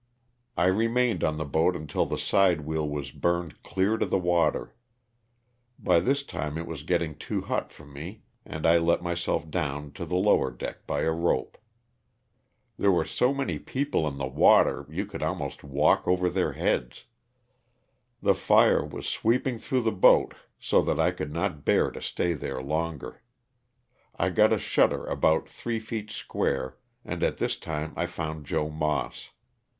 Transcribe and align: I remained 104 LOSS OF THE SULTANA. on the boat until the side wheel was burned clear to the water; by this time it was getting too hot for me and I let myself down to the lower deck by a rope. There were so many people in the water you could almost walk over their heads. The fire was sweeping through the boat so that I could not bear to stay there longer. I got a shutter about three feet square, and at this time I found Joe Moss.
I 0.57 0.65
remained 0.65 1.21
104 1.21 1.21
LOSS 1.21 1.21
OF 1.21 1.21
THE 1.21 1.21
SULTANA. 1.21 1.31
on 1.31 1.37
the 1.37 1.51
boat 1.51 1.79
until 1.79 2.05
the 2.07 2.17
side 2.19 2.61
wheel 2.61 2.89
was 2.89 3.11
burned 3.11 3.61
clear 3.61 3.97
to 3.99 4.05
the 4.07 4.17
water; 4.17 4.73
by 5.77 5.99
this 5.99 6.23
time 6.23 6.57
it 6.57 6.65
was 6.65 6.81
getting 6.81 7.13
too 7.13 7.41
hot 7.41 7.71
for 7.71 7.85
me 7.85 8.23
and 8.43 8.65
I 8.65 8.79
let 8.79 9.03
myself 9.03 9.47
down 9.51 9.91
to 9.91 10.05
the 10.07 10.15
lower 10.15 10.49
deck 10.49 10.87
by 10.87 11.01
a 11.01 11.11
rope. 11.11 11.55
There 12.79 12.89
were 12.91 13.05
so 13.05 13.31
many 13.31 13.59
people 13.59 14.07
in 14.07 14.17
the 14.17 14.25
water 14.25 14.87
you 14.89 15.05
could 15.05 15.21
almost 15.21 15.63
walk 15.63 16.07
over 16.07 16.29
their 16.29 16.53
heads. 16.53 17.05
The 18.23 18.33
fire 18.33 18.83
was 18.83 19.07
sweeping 19.07 19.59
through 19.59 19.81
the 19.81 19.91
boat 19.91 20.33
so 20.59 20.81
that 20.81 20.99
I 20.99 21.11
could 21.11 21.31
not 21.31 21.63
bear 21.63 21.91
to 21.91 22.01
stay 22.01 22.33
there 22.33 22.59
longer. 22.59 23.21
I 24.17 24.31
got 24.31 24.51
a 24.51 24.57
shutter 24.57 25.05
about 25.05 25.47
three 25.47 25.77
feet 25.79 26.09
square, 26.09 26.77
and 27.05 27.21
at 27.21 27.37
this 27.37 27.55
time 27.55 27.93
I 27.95 28.07
found 28.07 28.47
Joe 28.47 28.67
Moss. 28.71 29.29